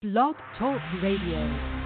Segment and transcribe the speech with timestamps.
[0.00, 1.77] Blog Talk Radio.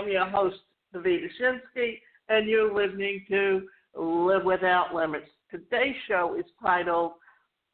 [0.00, 0.56] I'm your host,
[0.94, 1.98] Davida Shinsky,
[2.30, 5.26] and you're listening to Live Without Limits.
[5.50, 7.12] Today's show is titled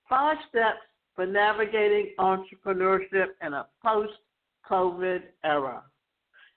[0.09, 0.81] Five Steps
[1.15, 4.15] for Navigating Entrepreneurship in a Post
[4.69, 5.85] COVID Era.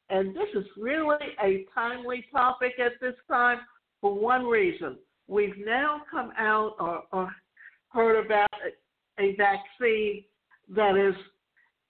[0.10, 3.60] And this is really a timely topic at this time
[4.02, 4.98] for one reason.
[5.28, 7.32] We've now come out or, or
[7.90, 8.50] heard about
[9.20, 10.24] a vaccine
[10.76, 11.14] that is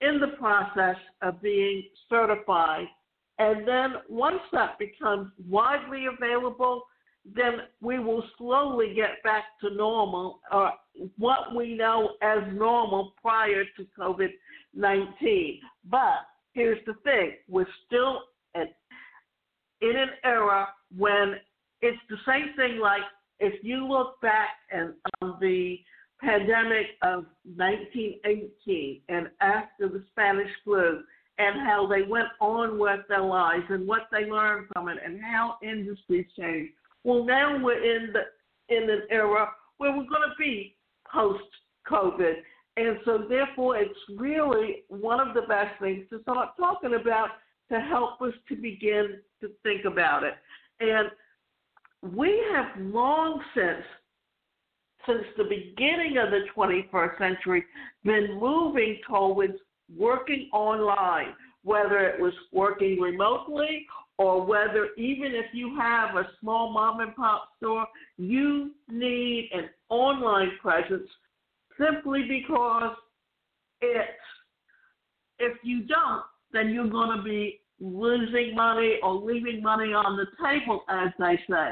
[0.01, 2.87] in the process of being certified
[3.39, 6.83] and then once that becomes widely available,
[7.25, 10.71] then we will slowly get back to normal, or
[11.17, 14.29] what we know as normal prior to COVID
[14.75, 15.59] 19.
[15.89, 18.21] But here's the thing we're still
[19.81, 20.67] in an era
[20.97, 21.35] when
[21.81, 23.01] it's the same thing like
[23.39, 25.77] if you look back and um, the
[26.21, 31.01] pandemic of 1918 and after the Spanish flu,
[31.39, 35.19] and how they went on with their lives and what they learned from it and
[35.21, 36.73] how industries changed.
[37.03, 40.75] Well, now we're in the in an era where we're going to be
[41.11, 41.43] post
[41.89, 42.33] COVID,
[42.77, 47.29] and so therefore it's really one of the best things to start talking about
[47.71, 50.33] to help us to begin to think about it.
[50.81, 51.09] And
[52.15, 53.83] we have long since
[55.07, 57.63] since the beginning of the 21st century
[58.03, 59.53] been moving towards
[59.97, 63.85] working online, whether it was working remotely
[64.17, 67.85] or whether even if you have a small mom and pop store,
[68.17, 71.07] you need an online presence
[71.79, 72.95] simply because
[73.81, 74.09] it's
[75.39, 80.25] if you don't, then you're going to be losing money or leaving money on the
[80.43, 81.69] table, as they say.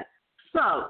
[0.54, 0.88] So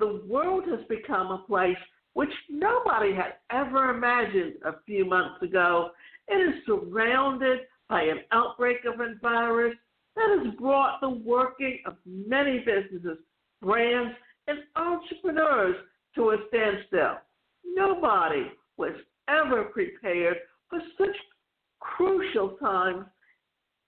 [0.00, 1.76] the world has become a place
[2.14, 5.90] which nobody had ever imagined a few months ago
[6.28, 9.74] it is surrounded by an outbreak of a virus
[10.16, 13.18] that has brought the working of many businesses,
[13.62, 14.14] brands,
[14.48, 15.76] and entrepreneurs
[16.14, 17.18] to a standstill.
[17.64, 18.92] Nobody was
[19.28, 20.38] ever prepared
[20.68, 21.16] for such
[21.80, 23.04] crucial times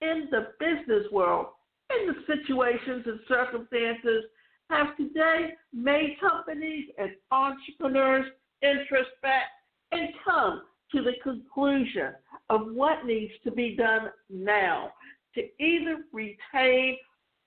[0.01, 1.47] in the business world,
[1.91, 4.25] and the situations and circumstances
[4.71, 8.27] have today made companies and entrepreneurs
[8.63, 9.49] introspect
[9.93, 10.63] and come
[10.93, 12.13] to the conclusion
[12.51, 14.93] of what needs to be done now
[15.35, 16.97] to either retain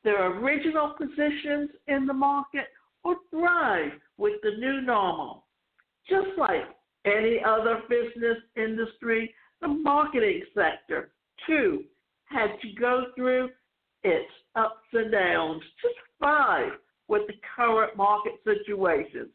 [0.04, 2.66] their original positions in the market
[3.04, 5.46] or thrive with the new normal.
[6.10, 6.66] Just like
[7.06, 11.12] any other business industry, the marketing sector,
[11.48, 11.84] too,
[12.26, 13.50] had to go through
[14.04, 16.74] its ups and downs to thrive
[17.08, 19.30] with the current market situations.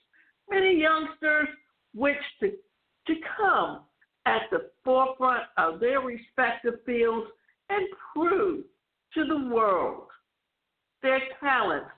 [0.51, 1.49] Many youngsters
[1.95, 3.81] wish to, to come
[4.27, 7.29] at the forefront of their respective fields
[7.71, 8.65] and prove
[9.15, 10.09] to the world
[11.03, 11.91] their talents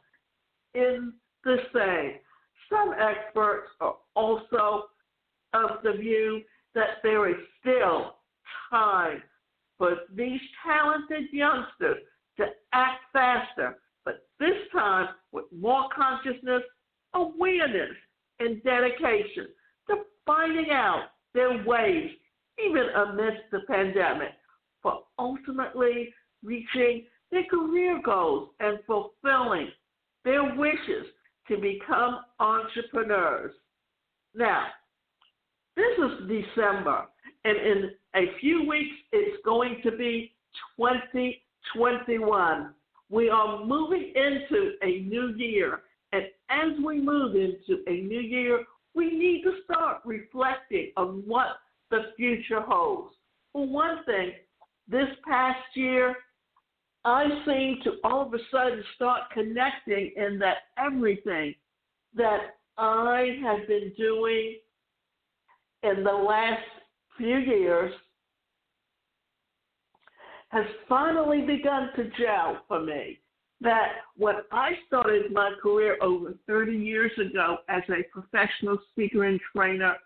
[0.74, 1.12] in
[1.44, 2.18] the same.
[2.70, 4.84] Some experts are also
[5.54, 6.42] of the view
[6.74, 8.16] that there is still
[8.70, 9.22] time
[9.78, 11.98] for these talented youngsters
[12.36, 16.62] to act faster, but this time with more consciousness,
[17.14, 17.96] awareness,
[18.40, 19.46] and dedication
[19.88, 19.96] to
[20.26, 22.10] finding out their ways,
[22.58, 24.32] even amidst the pandemic,
[24.82, 26.12] for ultimately
[26.42, 29.68] reaching their career goals and fulfilling
[30.24, 31.06] their wishes
[31.46, 33.52] to become entrepreneurs.
[34.34, 34.66] Now,
[35.76, 37.06] this is December,
[37.44, 40.32] and in a few weeks, it's going to be
[40.76, 42.74] 2021.
[43.10, 48.64] We are moving into a new year, and as we move into a new year,
[48.94, 51.58] we need to start reflecting on what
[51.90, 53.14] the future holds.
[53.52, 54.32] For one thing,
[54.88, 56.16] this past year,
[57.04, 61.54] I seem to all of a sudden start connecting in that everything
[62.14, 64.58] that I have been doing
[65.82, 66.62] in the last
[67.16, 67.92] few years
[70.48, 73.20] has finally begun to gel for me
[73.60, 79.40] that when I started my career over 30 years ago as a professional speaker and
[79.54, 79.96] trainer,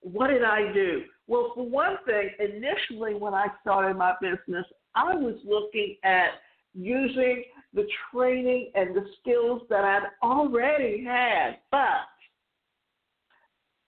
[0.00, 1.02] what did I do?
[1.26, 6.28] Well, for one thing, initially when I started my business, I was looking at
[6.74, 11.58] using the training and the skills that I'd already had.
[11.70, 12.08] But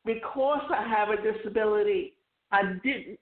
[0.04, 2.14] because I have a disability,
[2.50, 3.18] I didn't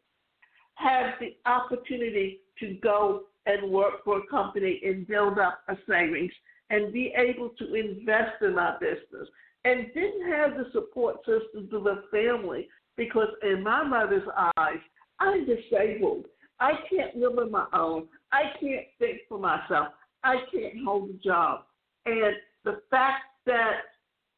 [0.74, 6.32] have the opportunity to go and work for a company and build up a savings
[6.70, 9.28] and be able to invest in my business
[9.64, 14.26] and didn't have the support systems of a family because in my mother's
[14.56, 14.78] eyes,
[15.20, 16.26] I'm disabled.
[16.60, 18.06] I can't live on my own.
[18.32, 19.88] I can't think for myself.
[20.22, 21.64] I can't hold a job.
[22.06, 23.80] And the fact that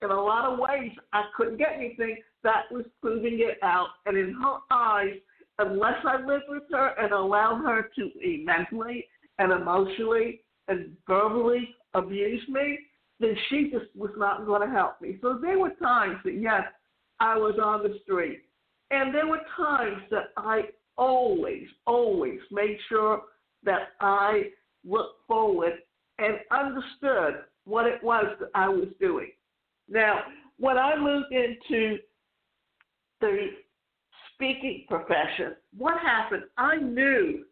[0.02, 3.88] in a lot of ways I couldn't get anything, that was proving it out.
[4.04, 5.14] And in her eyes,
[5.58, 8.10] unless I lived with her and allowed her to
[8.44, 9.06] mentally
[9.38, 12.78] and emotionally and verbally abuse me,
[13.20, 15.18] then she just was not going to help me.
[15.22, 16.62] So there were times that, yes,
[17.20, 18.42] I was on the street.
[18.90, 20.62] And there were times that I
[20.96, 23.22] always, always made sure
[23.64, 24.50] that I
[24.84, 25.72] looked forward
[26.18, 29.30] and understood what it was that I was doing.
[29.88, 30.20] Now,
[30.58, 31.98] when I moved into
[33.20, 33.48] the
[34.36, 36.44] speaking profession, what happened?
[36.56, 37.44] I knew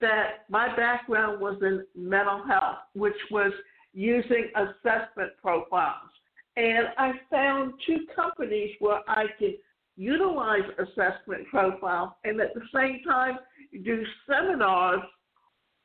[0.00, 3.52] that my background was in mental health, which was
[3.92, 6.10] using assessment profiles.
[6.56, 9.54] And I found two companies where I could
[9.96, 13.38] utilize assessment profiles and at the same time
[13.84, 15.00] do seminars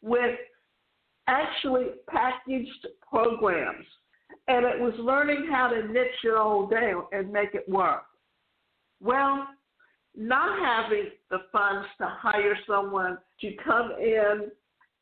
[0.01, 0.35] with
[1.27, 3.85] actually packaged programs.
[4.47, 8.03] And it was learning how to niche it all down and make it work.
[9.01, 9.47] Well,
[10.15, 14.51] not having the funds to hire someone to come in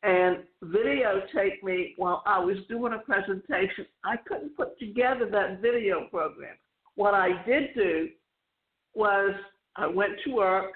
[0.02, 6.08] and videotape me while I was doing a presentation, I couldn't put together that video
[6.10, 6.56] program.
[6.96, 8.08] What I did do
[8.94, 9.34] was
[9.76, 10.72] I went to work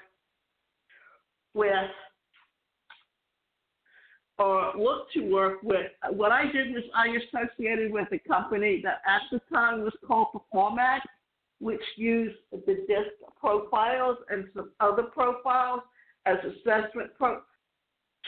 [1.55, 1.73] with
[4.39, 5.87] or looked to work with.
[6.11, 10.29] What I did was I associated with a company that at the time was called
[10.35, 11.01] Performax,
[11.61, 15.81] which use the DISC profiles and some other profiles
[16.27, 17.41] as assessment pro-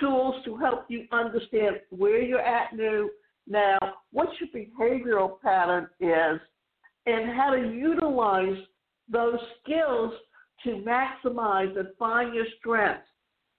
[0.00, 3.10] tools to help you understand where you're at new
[3.46, 3.78] now,
[4.12, 6.40] what your behavioral pattern is,
[7.06, 8.58] and how to utilize
[9.10, 10.12] those skills
[10.64, 13.08] to maximize and find your strengths.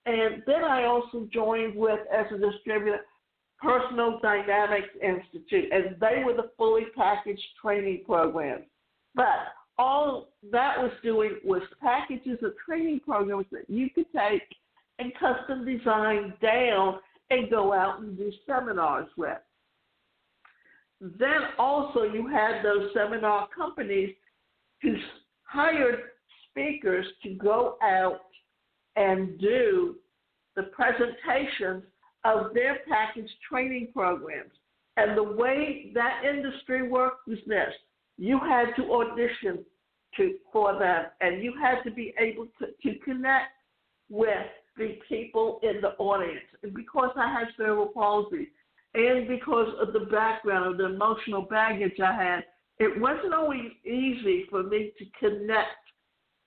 [0.05, 2.99] And then I also joined with, as a distributor,
[3.61, 8.65] Personal Dynamics Institute, and they were the fully packaged training programs.
[9.15, 9.25] But
[9.79, 14.43] all that was doing was packages of training programs that you could take
[14.99, 16.99] and custom design down
[17.29, 19.37] and go out and do seminars with.
[20.99, 24.13] Then also you had those seminar companies
[24.81, 24.95] who
[25.43, 25.99] hired
[26.49, 28.19] speakers to go out
[28.97, 29.95] and do
[30.57, 31.83] the presentations
[32.25, 34.51] of their package training programs.
[34.97, 37.73] And the way that industry worked was this
[38.19, 39.65] you had to audition
[40.17, 43.51] to, for them, and you had to be able to, to connect
[44.09, 44.47] with
[44.77, 46.45] the people in the audience.
[46.63, 48.49] And because I had cerebral palsy,
[48.95, 52.43] and because of the background of the emotional baggage I had,
[52.79, 55.67] it wasn't always easy for me to connect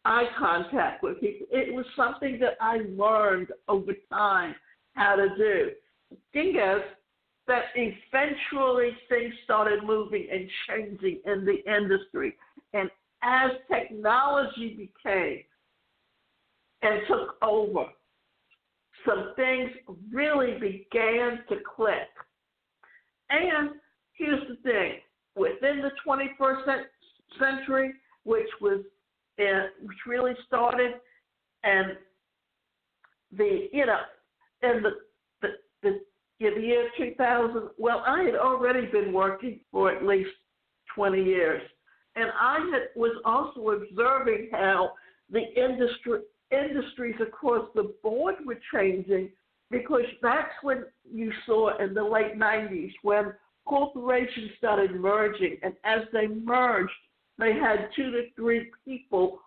[0.04, 1.46] eye contact with people.
[1.50, 4.54] It was something that I learned over time
[4.94, 5.70] how to do.
[6.32, 6.82] Thing is
[7.46, 12.36] that eventually things started moving and changing in the industry.
[12.72, 12.90] And
[13.22, 15.42] as technology became
[16.82, 17.84] and took over,
[19.06, 19.70] some things
[20.12, 22.08] really began to click.
[23.30, 23.70] And
[24.14, 24.94] here's the thing
[25.36, 26.84] within the 21st
[27.38, 28.80] century, which was
[29.40, 30.92] uh, which really started,
[31.64, 31.96] and
[33.36, 34.00] the you know,
[34.62, 34.90] in the
[35.40, 35.48] the,
[35.82, 36.00] the
[36.38, 37.70] the year 2000.
[37.78, 40.30] Well, I had already been working for at least
[40.94, 41.62] 20 years,
[42.16, 44.92] and I had, was also observing how
[45.30, 49.30] the industry industries across the board were changing
[49.70, 53.32] because that's when you saw in the late 90s when
[53.64, 56.92] corporations started merging, and as they merged,
[57.38, 59.40] they had two to three people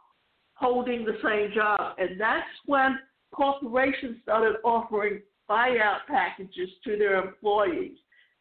[0.56, 2.98] holding the same job, and that's when
[3.32, 7.98] corporations started offering buyout packages to their employees.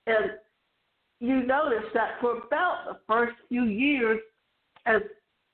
[0.06, 0.32] And
[1.21, 4.21] you notice that for about the first few years,
[4.87, 5.00] as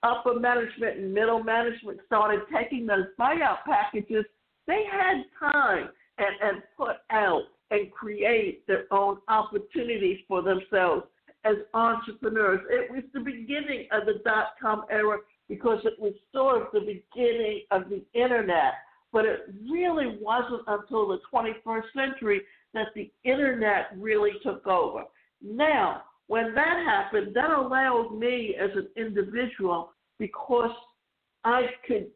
[0.02, 4.24] upper management and middle management started taking those buyout packages,
[4.66, 11.04] they had time and, and put out and create their own opportunities for themselves
[11.44, 12.60] as entrepreneurs.
[12.68, 16.80] It was the beginning of the dot com era because it was sort of the
[16.80, 18.74] beginning of the internet.
[19.12, 22.42] But it really wasn't until the 21st century
[22.74, 25.04] that the internet really took over.
[25.42, 30.70] Now, when that happened, that allowed me as an individual because
[31.44, 32.08] I could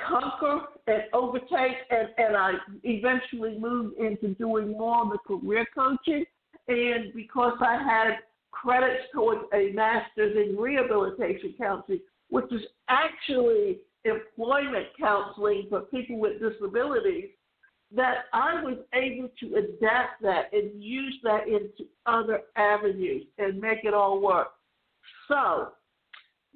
[0.00, 2.52] conquer and overtake, and, and I
[2.82, 6.24] eventually moved into doing more of the career coaching.
[6.68, 8.18] And because I had
[8.50, 12.00] credits towards a master's in rehabilitation counseling,
[12.30, 17.28] which is actually employment counseling for people with disabilities,
[17.94, 23.84] that I was able to adapt that and use that into other avenues and make
[23.84, 24.48] it all work.
[25.28, 25.68] So,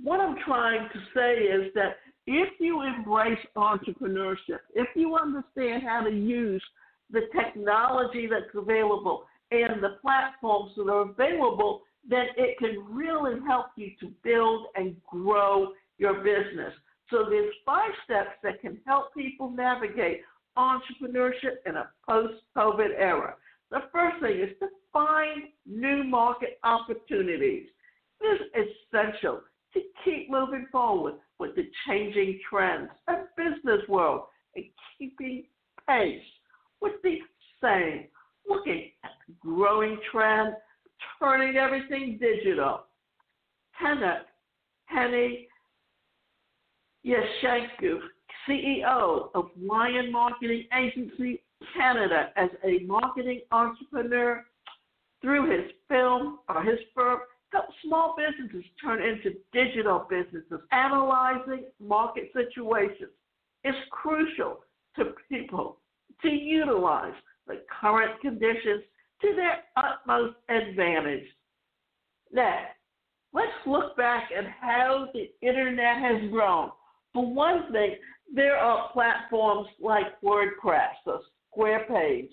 [0.03, 1.97] what I'm trying to say is that
[2.27, 6.63] if you embrace entrepreneurship, if you understand how to use
[7.11, 13.67] the technology that's available and the platforms that are available, then it can really help
[13.77, 16.73] you to build and grow your business.
[17.11, 20.23] So there's five steps that can help people navigate
[20.57, 23.35] entrepreneurship in a post-COVID era.
[23.71, 27.67] The first thing is to find new market opportunities.
[28.21, 29.41] It is essential
[29.75, 34.23] to keep moving forward with the changing trends of business world
[34.57, 34.65] and
[34.99, 35.45] keeping
[35.89, 36.23] pace
[36.81, 37.19] with the
[37.63, 38.07] same,
[38.49, 40.55] looking at the growing trend,
[41.23, 42.85] turning everything digital.
[43.81, 44.23] Henok,
[44.87, 45.47] Henny
[47.07, 48.01] Yeshanew,
[48.51, 51.41] CEO of Lion Marketing Agency
[51.77, 54.45] Canada, as a marketing entrepreneur
[55.23, 57.21] through his film or his firm
[57.53, 60.61] help small businesses turn into digital businesses.
[60.73, 63.11] Analyzing market situations
[63.65, 64.61] is crucial
[64.97, 65.79] to people
[66.23, 67.15] to utilize
[67.47, 68.83] the current conditions
[69.21, 71.27] to their utmost advantage.
[72.33, 72.63] Now,
[73.33, 76.71] let's look back at how the internet has grown.
[77.13, 77.97] For one thing,
[78.33, 81.21] there are platforms like WordPress or
[81.57, 82.31] SquarePage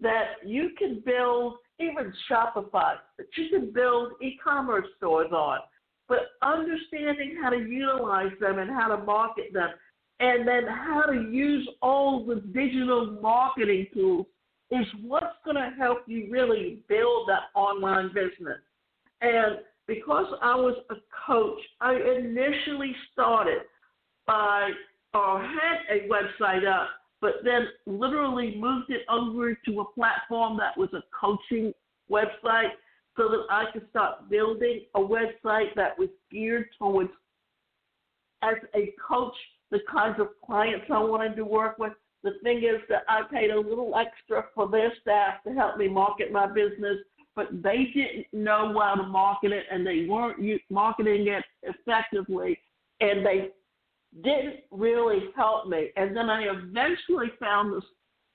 [0.00, 5.58] that you can build even Shopify, that you can build e commerce stores on.
[6.08, 9.70] But understanding how to utilize them and how to market them,
[10.20, 14.26] and then how to use all the digital marketing tools
[14.70, 18.58] is what's going to help you really build that online business.
[19.20, 20.94] And because I was a
[21.26, 23.62] coach, I initially started
[24.26, 24.70] by
[25.14, 26.88] or had a website up
[27.22, 31.72] but then literally moved it over to a platform that was a coaching
[32.10, 32.72] website
[33.16, 37.10] so that I could start building a website that was geared towards,
[38.42, 39.34] as a coach,
[39.70, 41.92] the kinds of clients I wanted to work with.
[42.24, 45.88] The thing is that I paid a little extra for their staff to help me
[45.88, 46.98] market my business,
[47.36, 50.38] but they didn't know how to market it and they weren't
[50.70, 52.58] marketing it effectively.
[53.00, 53.50] And they
[54.22, 55.90] didn't really help me.
[55.96, 57.84] And then I eventually found this,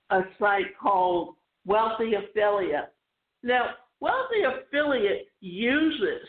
[0.09, 2.93] a site called Wealthy Affiliate.
[3.43, 6.25] Now, Wealthy Affiliate uses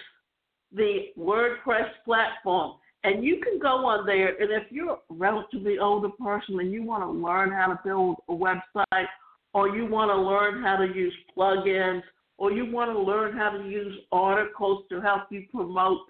[0.75, 2.75] the WordPress platform,
[3.05, 4.37] and you can go on there.
[4.41, 8.17] And if you're a relatively older person and you want to learn how to build
[8.29, 9.07] a website,
[9.55, 12.03] or you want to learn how to use plugins,
[12.37, 16.01] or you want to learn how to use articles to help you promote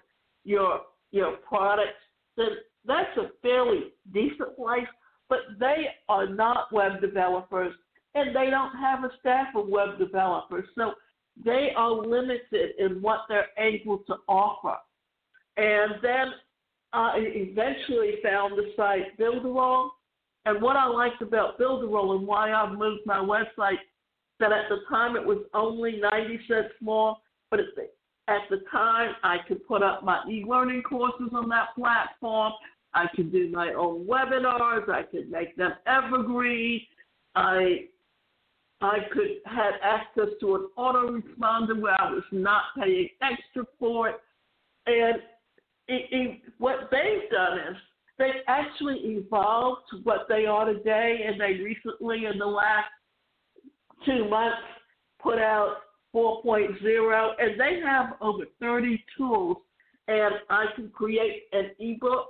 [0.43, 0.81] your
[1.11, 1.97] your products,
[2.37, 2.49] then
[2.85, 4.87] that's a fairly decent place,
[5.27, 7.73] but they are not web developers
[8.15, 10.65] and they don't have a staff of web developers.
[10.75, 10.93] So
[11.43, 14.75] they are limited in what they're able to offer.
[15.57, 16.27] And then
[16.93, 19.89] I eventually found the site Builderall.
[20.45, 23.77] And what I liked about Builderall and why I moved my website,
[24.39, 27.17] that at the time it was only 90 cents more,
[27.51, 27.87] but at the,
[28.29, 32.53] at the time I could put up my e-learning courses on that platform.
[32.93, 34.89] I could do my own webinars.
[34.89, 36.81] I could make them evergreen.
[37.35, 37.87] I
[38.81, 44.15] I could have access to an autoresponder where I was not paying extra for it.
[44.85, 45.17] And
[45.89, 47.75] it, it, what they've done is
[48.17, 52.87] they've actually evolved to what they are today, and they recently, in the last
[54.05, 54.57] two months,
[55.21, 55.75] put out
[56.13, 59.57] 4.0, and they have over 30 tools.
[60.07, 62.29] And I can create an ebook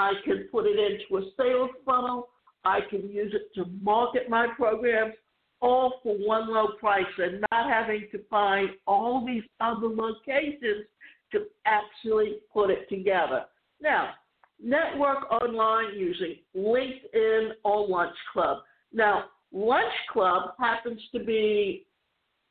[0.00, 2.28] I can put it into a sales funnel.
[2.64, 5.14] I can use it to market my programs
[5.60, 10.86] all for one low price and not having to find all these other locations
[11.32, 13.44] to actually put it together.
[13.82, 14.14] Now,
[14.62, 18.58] network online using LinkedIn or Lunch Club.
[18.92, 21.86] Now, Lunch Club happens to be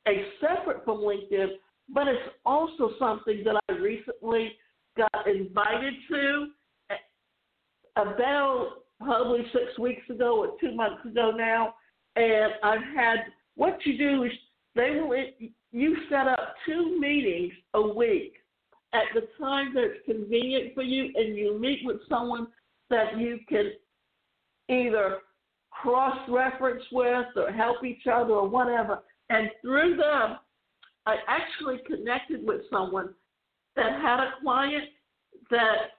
[0.10, 1.50] a separate from LinkedIn,
[1.94, 4.54] but it's also something that I recently
[4.98, 6.48] got invited to
[7.96, 11.76] about probably six weeks ago or two months ago now,
[12.16, 13.18] and I've had
[13.56, 14.32] what you do is
[14.76, 15.16] they will
[15.72, 18.34] you set up two meetings a week
[18.94, 22.48] at the time that's convenient for you, and you meet with someone
[22.90, 23.72] that you can
[24.68, 25.20] either
[25.70, 29.00] cross reference with or help each other or whatever.
[29.30, 30.38] And through them,
[31.06, 33.10] I actually connected with someone
[33.76, 34.86] that had a client
[35.52, 35.98] that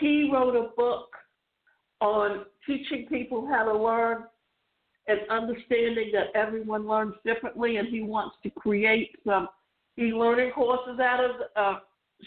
[0.00, 1.08] he wrote a book
[2.00, 4.24] on teaching people how to learn
[5.08, 9.48] and understanding that everyone learns differently, and he wants to create some
[9.98, 11.30] e-learning courses out of.
[11.56, 11.78] Uh,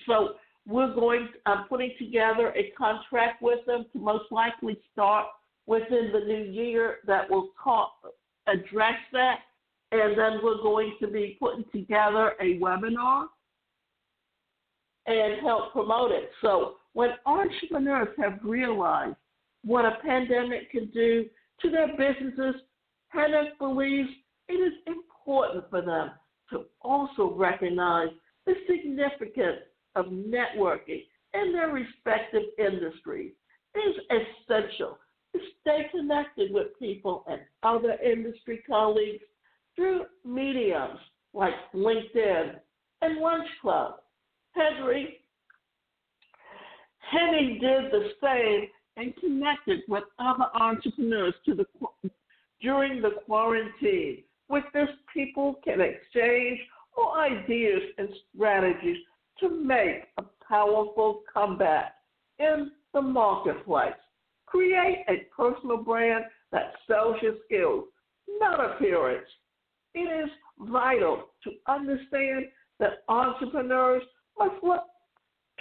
[0.07, 0.29] so
[0.67, 1.29] we're going.
[1.45, 5.27] I'm putting together a contract with them to most likely start
[5.67, 7.93] within the new year that will talk
[8.47, 9.39] address that,
[9.91, 13.25] and then we're going to be putting together a webinar
[15.05, 16.29] and help promote it.
[16.41, 19.15] So when entrepreneurs have realized
[19.63, 21.25] what a pandemic can do
[21.61, 22.61] to their businesses,
[23.13, 24.09] Henok believes
[24.47, 26.11] it is important for them
[26.51, 28.09] to also recognize
[28.45, 29.59] the significance
[29.95, 33.33] of networking in their respective industries.
[33.75, 34.97] It is essential
[35.33, 39.23] to stay connected with people and other industry colleagues
[39.75, 40.99] through mediums
[41.33, 42.55] like LinkedIn
[43.01, 43.95] and Lunch Club.
[44.53, 45.21] Henry
[47.11, 51.65] Henny did the same and connected with other entrepreneurs the
[52.61, 54.23] during the quarantine.
[54.49, 56.59] With this, people can exchange
[56.95, 58.97] or ideas and strategies
[59.39, 61.95] to make a powerful comeback
[62.39, 63.93] in the marketplace.
[64.45, 67.85] Create a personal brand that sells your skills,
[68.39, 69.27] not appearance.
[69.93, 70.29] It is
[70.59, 72.45] vital to understand
[72.79, 74.03] that entrepreneurs
[74.37, 74.83] must look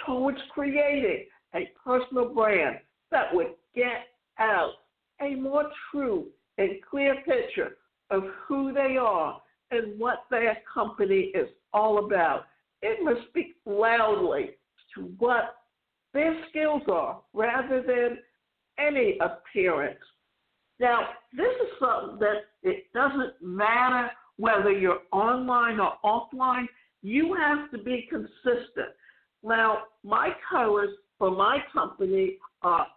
[0.05, 2.77] towards creating a personal brand
[3.11, 4.07] that would get
[4.39, 4.73] out
[5.21, 7.77] a more true and clear picture
[8.09, 12.45] of who they are and what their company is all about.
[12.81, 14.51] It must speak loudly
[14.95, 15.55] to what
[16.13, 18.17] their skills are rather than
[18.77, 19.99] any appearance.
[20.79, 24.09] Now, this is something that it doesn't matter
[24.41, 26.65] whether you're online or offline,
[27.03, 28.89] you have to be consistent.
[29.43, 32.87] Now, my colors for my company are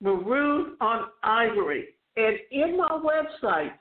[0.00, 1.88] maroon on ivory.
[2.16, 3.72] And in my website,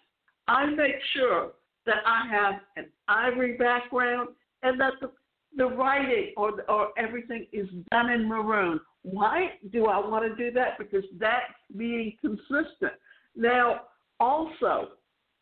[0.50, 1.52] I make sure
[1.86, 4.30] that I have an ivory background
[4.64, 5.10] and that the,
[5.56, 8.78] the writing or, or everything is done in maroon.
[9.04, 10.78] Why do I want to do that?
[10.78, 12.92] Because that's being consistent.
[13.38, 13.84] Now,
[14.20, 14.90] also,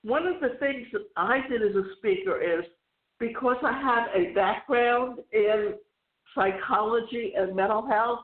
[0.04, 2.66] one of the things that I did as a speaker is
[3.20, 5.74] because I have a background in
[6.36, 8.20] psychology and mental health,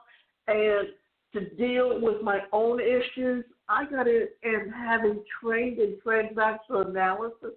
[0.47, 0.89] and
[1.33, 7.55] to deal with my own issues, I got in and having trained in transactional analysis.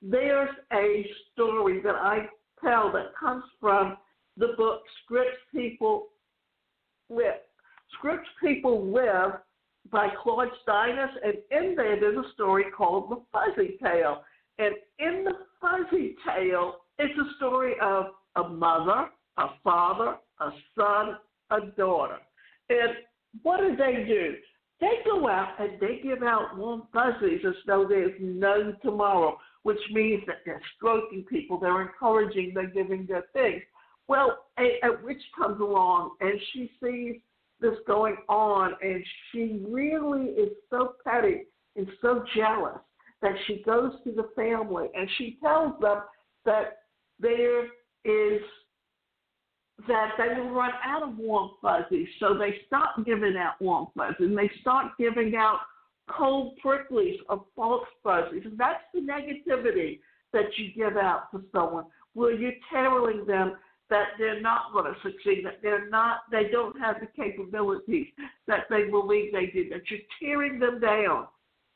[0.00, 2.28] There's a story that I
[2.62, 3.96] tell that comes from
[4.36, 6.08] the book Scripts People
[7.08, 7.40] Live.
[7.98, 9.32] Scripts People Live
[9.90, 14.22] by Claude Steiner, and in there there's a story called The Fuzzy Tale.
[14.58, 21.16] And in The Fuzzy Tale, it's a story of a mother, a father, a son,
[21.50, 22.18] a daughter.
[22.70, 22.96] And
[23.42, 24.34] what do they do?
[24.80, 29.78] They go out and they give out warm fuzzies as though there's no tomorrow, which
[29.92, 33.62] means that they're stroking people, they're encouraging, they're giving their things.
[34.08, 37.16] Well, a, a witch comes along and she sees
[37.60, 41.44] this going on, and she really is so petty
[41.76, 42.78] and so jealous
[43.22, 46.02] that she goes to the family and she tells them
[46.44, 46.78] that
[47.18, 47.64] there
[48.04, 48.42] is
[49.88, 54.16] that they will run out of warm fuzzies, so they stop giving out warm fuzzies
[54.20, 55.60] and they start giving out
[56.10, 58.42] cold pricklies or false fuzzies.
[58.44, 60.00] And that's the negativity
[60.32, 63.56] that you give out to someone where you're telling them
[63.90, 68.08] that they're not going to succeed, that they're not, they don't have the capabilities
[68.46, 71.26] that they believe they do, that you're tearing them down.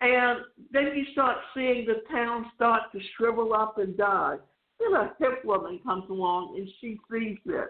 [0.00, 0.40] And
[0.72, 4.36] then you start seeing the town start to shrivel up and die.
[4.78, 7.66] Then a hip woman comes along and she sees this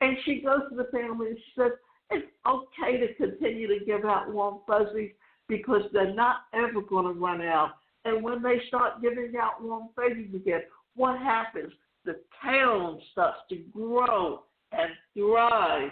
[0.00, 1.72] and she goes to the family and she says,
[2.10, 5.12] it's okay to continue to give out warm fuzzies
[5.48, 7.76] because they're not ever going to run out.
[8.04, 10.62] And when they start giving out warm fuzzies again,
[10.94, 11.72] what happens?
[12.04, 15.90] The town starts to grow and thrive.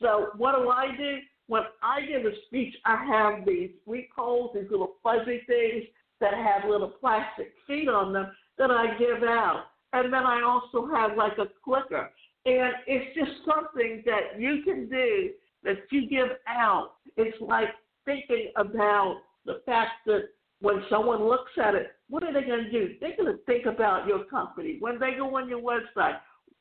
[0.00, 1.18] So what do I do?
[1.48, 4.08] When I give a speech, I have these sweet
[4.54, 5.84] these little fuzzy things
[6.20, 9.66] that have little plastic feet on them that I give out.
[9.92, 12.10] And then I also have like a clicker
[12.44, 15.30] And it's just something that you can do
[15.64, 16.94] that you give out.
[17.16, 17.68] It's like
[18.04, 20.28] thinking about the fact that
[20.60, 22.94] when someone looks at it, what are they going to do?
[23.00, 24.76] They're going to think about your company.
[24.80, 26.18] When they go on your website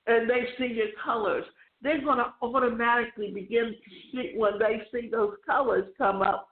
[0.07, 1.45] and they see your colors,
[1.81, 6.47] they're going to automatically begin to see, when they see those colors come up,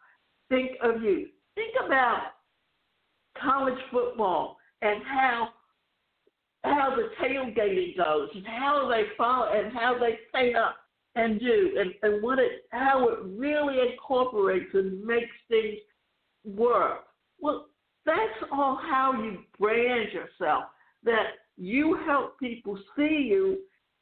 [0.49, 1.27] think of you.
[1.55, 2.19] Think about
[3.41, 5.49] college football and how
[6.63, 10.77] how the tailgating goes and how they follow and how they pay up
[11.15, 15.77] and do and, and what it how it really incorporates and makes things
[16.45, 17.05] work.
[17.39, 17.67] Well,
[18.05, 20.65] that's all how you brand yourself.
[21.03, 23.59] That you help people see you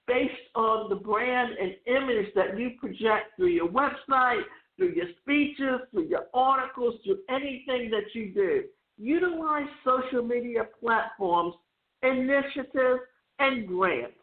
[0.08, 4.42] based on the brand and image that you project through your website,
[4.78, 8.64] through your speeches, through your articles, through anything that you do.
[8.98, 11.56] Utilize social media platforms,
[12.04, 13.02] initiatives,
[13.40, 14.14] and grants.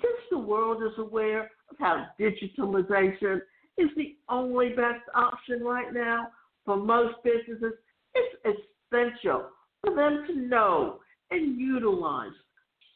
[0.00, 3.40] Since the world is aware of how digitalization
[3.78, 6.28] is the only best option right now
[6.64, 7.74] for most businesses,
[8.14, 8.60] it's
[8.94, 9.46] essential
[9.82, 12.32] for them to know and utilize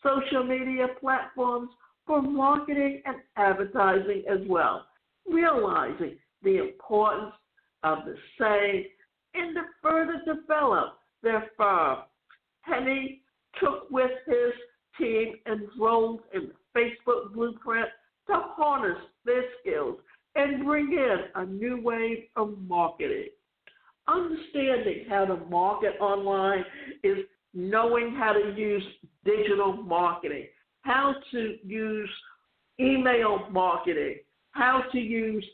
[0.02, 1.70] social media platforms
[2.06, 4.87] for marketing and advertising as well,
[5.30, 7.34] realizing the importance
[7.82, 8.84] of the same
[9.34, 11.98] and to further develop their firm.
[12.62, 13.20] Henny
[13.61, 14.52] took with his
[14.98, 17.88] team enrolled in the Facebook blueprint
[18.26, 19.98] to harness their skills
[20.34, 23.28] and bring in a new wave of marketing.
[24.08, 26.64] Understanding how to market online
[27.02, 27.18] is
[27.52, 28.82] knowing how to use
[29.24, 30.46] digital marketing,
[30.82, 32.10] how to use
[32.80, 34.16] email marketing,
[34.52, 35.44] how to use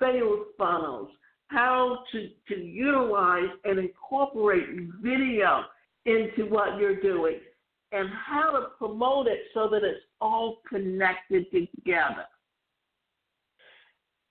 [0.00, 1.08] sales funnels,
[1.48, 4.66] how to, to utilize and incorporate
[5.00, 5.62] video
[6.04, 7.38] into what you're doing,
[7.92, 12.26] and how to promote it so that it's all connected together.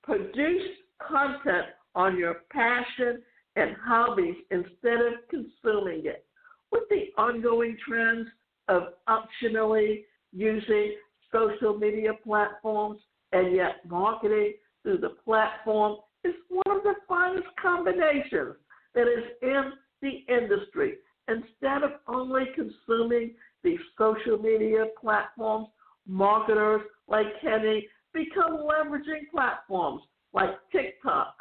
[0.03, 0.69] Produce
[1.07, 3.21] content on your passion
[3.55, 6.25] and hobbies instead of consuming it.
[6.71, 8.27] With the ongoing trends
[8.67, 10.95] of optionally using
[11.31, 12.99] social media platforms
[13.31, 18.55] and yet marketing through the platform is one of the finest combinations
[18.95, 20.95] that is in the industry.
[21.27, 25.67] Instead of only consuming the social media platforms,
[26.07, 30.01] marketers like Henny become leveraging platforms
[30.33, 31.35] like TikTok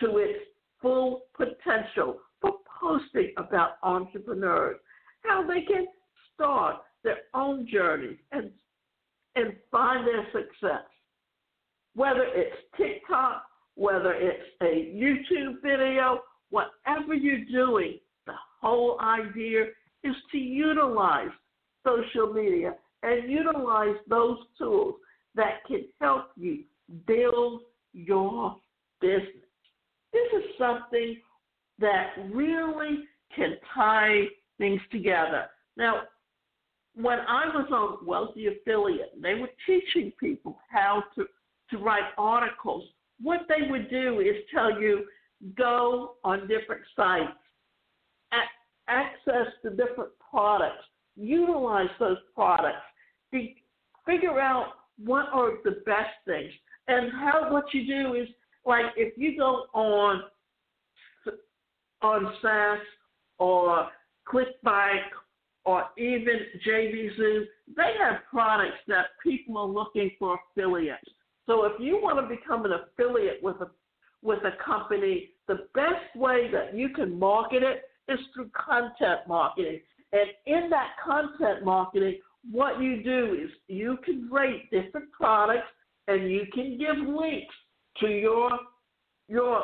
[0.00, 0.38] to its
[0.80, 4.76] full potential for posting about entrepreneurs,
[5.22, 5.86] how they can
[6.34, 8.50] start their own journey and
[9.36, 10.84] and find their success.
[11.94, 19.66] Whether it's TikTok, whether it's a YouTube video, whatever you're doing, the whole idea
[20.02, 21.28] is to utilize
[21.84, 24.94] social media and utilize those tools
[25.34, 26.64] that can help you
[27.06, 27.62] build
[27.92, 28.56] your
[29.00, 29.45] business.
[30.16, 31.16] This is something
[31.78, 34.24] that really can tie
[34.58, 35.46] things together.
[35.76, 36.02] Now,
[36.94, 41.26] when I was on Wealthy Affiliate, they were teaching people how to,
[41.70, 42.84] to write articles.
[43.20, 45.04] What they would do is tell you
[45.56, 47.36] go on different sites,
[48.32, 50.84] a- access the different products,
[51.16, 52.86] utilize those products,
[53.30, 53.56] be,
[54.06, 56.52] figure out what are the best things.
[56.88, 58.28] And how what you do is
[58.66, 60.22] like if you go on
[62.02, 62.78] on SAS
[63.38, 63.88] or
[64.28, 65.00] ClickBank
[65.64, 67.44] or even JVZoo,
[67.76, 71.08] they have products that people are looking for affiliates.
[71.46, 73.70] So if you want to become an affiliate with a
[74.22, 79.80] with a company, the best way that you can market it is through content marketing.
[80.12, 82.18] And in that content marketing,
[82.50, 85.68] what you do is you can rate different products
[86.08, 87.54] and you can give links
[88.00, 88.50] to your
[89.28, 89.62] your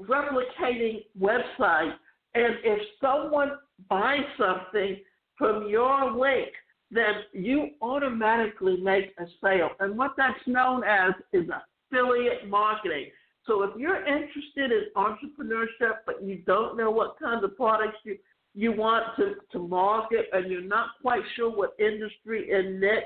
[0.00, 1.94] replicating website
[2.34, 3.52] and if someone
[3.88, 4.98] buys something
[5.36, 6.48] from your link,
[6.90, 9.70] then you automatically make a sale.
[9.80, 11.48] And what that's known as is
[11.90, 13.06] affiliate marketing.
[13.46, 18.18] So if you're interested in entrepreneurship, but you don't know what kinds of products you,
[18.54, 23.04] you want to, to market and you're not quite sure what industry and niche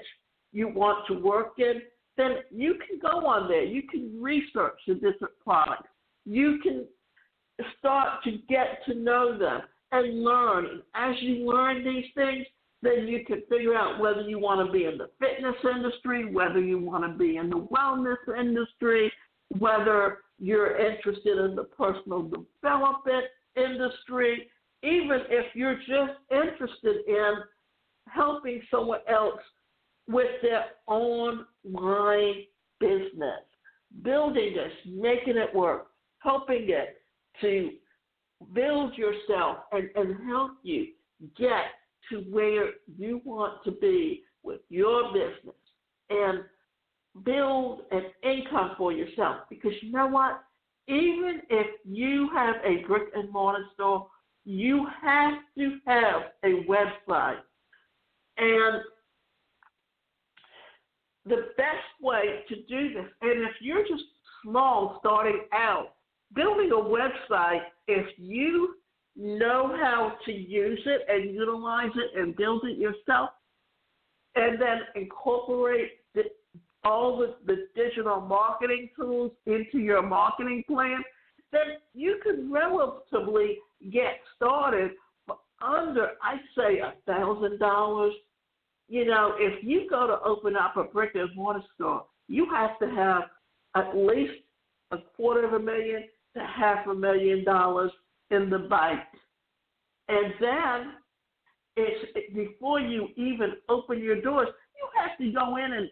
[0.53, 1.83] you want to work in,
[2.17, 3.65] then you can go on there.
[3.65, 5.89] You can research the different products.
[6.25, 6.87] You can
[7.79, 10.67] start to get to know them and learn.
[10.67, 12.47] And as you learn these things,
[12.83, 16.61] then you can figure out whether you want to be in the fitness industry, whether
[16.61, 19.13] you want to be in the wellness industry,
[19.59, 23.25] whether you're interested in the personal development
[23.57, 24.49] industry,
[24.83, 27.35] even if you're just interested in
[28.09, 29.41] helping someone else
[30.09, 32.45] with their online
[32.81, 33.41] business,
[34.03, 35.89] building this, making it work,
[36.19, 36.97] helping it
[37.41, 37.71] to
[38.53, 40.89] build yourself and, and help you
[41.39, 41.65] get
[42.11, 45.55] to where you want to be with your business
[46.11, 46.41] and
[47.25, 49.43] build an income for yourself.
[49.49, 50.43] Because you know what?
[50.89, 54.09] Even if you have a brick and mortar store,
[54.45, 57.39] you have to have a website.
[58.39, 58.83] And
[61.27, 64.05] the best way to do this, and if you're just
[64.43, 65.95] small starting out,
[66.35, 68.75] building a website, if you
[69.17, 73.31] know how to use it and utilize it and build it yourself,
[74.35, 76.23] and then incorporate the,
[76.85, 81.03] all the, the digital marketing tools into your marketing plan,
[81.53, 83.59] then you can relatively
[83.93, 84.93] get started
[85.27, 88.15] for under, I'd say, a thousand dollars.
[88.89, 92.79] You know, if you go to open up a brick and mortar store, you have
[92.81, 93.23] to have
[93.75, 94.33] at least
[94.91, 96.05] a quarter of a million
[96.37, 97.91] to half a million dollars
[98.31, 99.01] in the bank.
[100.09, 100.93] And then
[101.77, 105.89] it's before you even open your doors, you have to go in and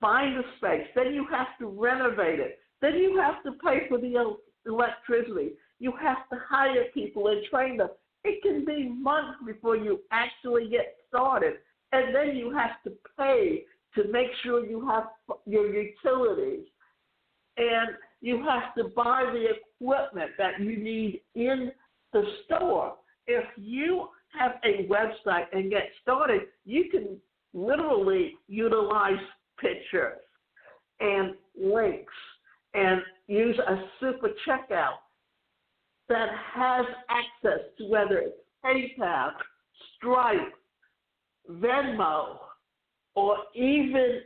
[0.00, 0.86] find a space.
[0.94, 2.58] Then you have to renovate it.
[2.80, 5.52] Then you have to pay for the electricity.
[5.78, 7.88] You have to hire people and train them.
[8.24, 11.54] It can be months before you actually get started.
[11.92, 15.04] And then you have to pay to make sure you have
[15.46, 16.66] your utilities.
[17.56, 21.72] And you have to buy the equipment that you need in
[22.12, 22.94] the store.
[23.26, 27.18] If you have a website and get started, you can
[27.52, 29.20] literally utilize
[29.60, 30.18] pictures
[31.00, 32.12] and links
[32.74, 34.96] and use a super checkout
[36.08, 39.32] that has access to whether it's PayPal,
[39.96, 40.52] Stripe,
[41.50, 42.38] Venmo,
[43.14, 44.20] or even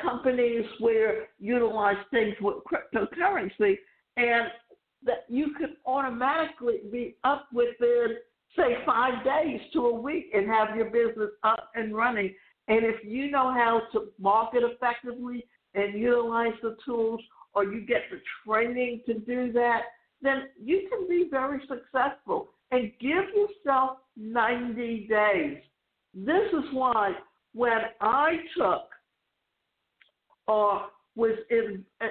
[0.00, 3.76] companies where you utilize things with cryptocurrency
[4.16, 4.48] and
[5.02, 8.16] that you can automatically be up within
[8.56, 12.34] say five days to a week and have your business up and running.
[12.68, 15.44] And if you know how to market effectively
[15.74, 17.20] and utilize the tools
[17.54, 19.82] or you get the training to do that,
[20.22, 25.58] then you can be very successful and give yourself 90 days.
[26.14, 27.12] This is why
[27.54, 28.88] when I took
[30.46, 32.06] or was in uh,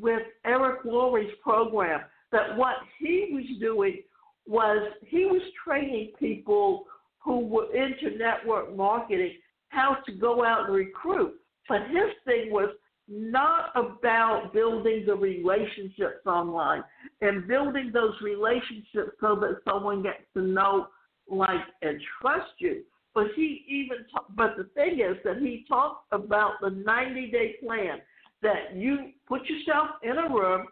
[0.00, 2.00] with Eric Worre's program,
[2.32, 4.02] that what he was doing
[4.46, 6.84] was he was training people
[7.18, 9.34] who were into network marketing
[9.68, 11.34] how to go out and recruit.
[11.68, 12.70] But his thing was
[13.08, 16.82] not about building the relationships online
[17.20, 20.86] and building those relationships so that someone gets to know,
[21.28, 22.82] like, and trust you.
[23.14, 27.56] But he even, ta- but the thing is that he talked about the 90 day
[27.62, 27.98] plan
[28.42, 30.66] that you put yourself in a room,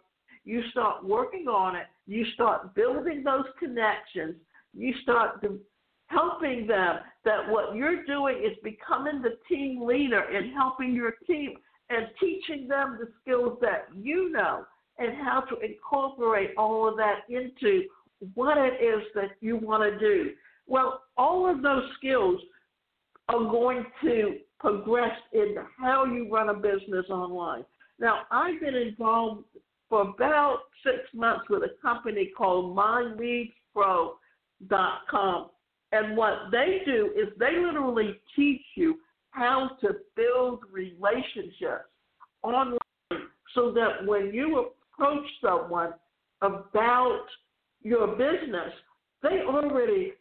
[0.44, 4.36] you start working on it, you start building those connections,
[4.72, 5.60] you start to,
[6.08, 11.52] helping them that what you're doing is becoming the team leader and helping your team
[11.90, 14.64] and teaching them the skills that you know
[14.98, 17.84] and how to incorporate all of that into
[18.34, 20.30] what it is that you want to do.
[20.68, 22.40] Well, all of those skills
[23.28, 27.64] are going to progress in how you run a business online.
[27.98, 29.44] Now, I've been involved
[29.88, 35.50] for about six months with a company called MyLeadsPro.com.
[35.90, 38.98] And what they do is they literally teach you
[39.30, 41.88] how to build relationships
[42.42, 42.76] online
[43.54, 45.94] so that when you approach someone
[46.42, 47.24] about
[47.82, 48.74] your business,
[49.22, 50.12] they already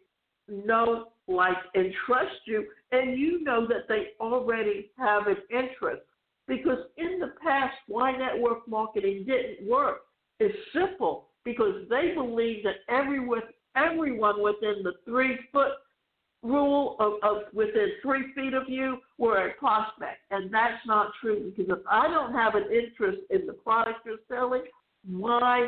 [0.47, 6.03] know, like, and trust you, and you know that they already have an interest.
[6.47, 10.01] Because in the past, why network marketing didn't work
[10.39, 13.41] is simple because they believe that everyone,
[13.75, 15.71] everyone within the three foot
[16.43, 20.19] rule of, of within three feet of you were a prospect.
[20.31, 24.17] And that's not true because if I don't have an interest in the product you're
[24.29, 24.63] selling,
[25.05, 25.67] why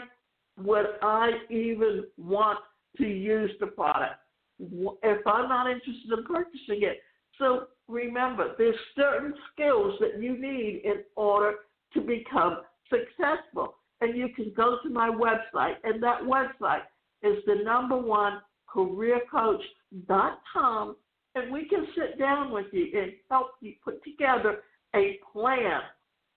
[0.58, 2.60] would I even want
[2.98, 4.20] to use the product?
[4.60, 7.02] If I'm not interested in purchasing it.
[7.38, 11.56] So remember, there's certain skills that you need in order
[11.94, 13.76] to become successful.
[14.02, 16.84] And you can go to my website, and that website
[17.22, 18.42] is the number one
[18.74, 20.96] careercoach.com,
[21.36, 24.60] and we can sit down with you and help you put together
[24.96, 25.82] a plan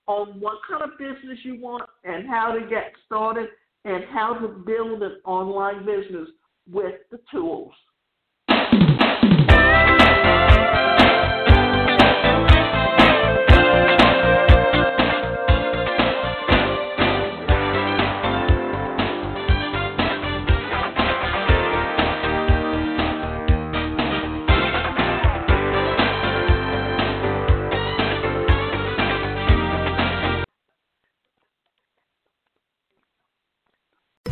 [0.06, 3.48] on what kind of business you want and how to get started
[3.84, 6.28] and how to build an online business
[6.70, 7.72] with the tools.
[8.72, 9.01] Thank you.